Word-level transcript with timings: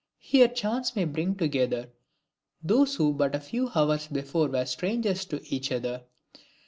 Here 0.17 0.47
chance 0.47 0.95
may 0.95 1.05
bring 1.05 1.35
together 1.35 1.91
those 2.63 2.95
who 2.95 3.13
but 3.13 3.35
a 3.35 3.39
few 3.39 3.69
hours 3.75 4.07
before 4.07 4.47
were 4.47 4.65
strangers 4.65 5.25
to 5.25 5.39
each 5.53 5.71
other. 5.71 6.05